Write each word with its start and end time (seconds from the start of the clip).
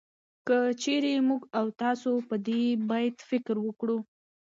که 0.47 0.57
چېرې 0.81 1.13
موږ 1.27 1.41
او 1.59 1.65
تاسو 1.81 2.11
په 2.29 2.35
دې 2.47 2.61
بيت 2.89 3.17
فکر 3.29 3.55
وکړو 3.61 3.97